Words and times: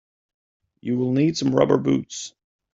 You 0.79 0.97
will 0.97 1.13
need 1.13 1.37
some 1.37 1.55
rubber 1.55 1.77
boots. 1.77 2.33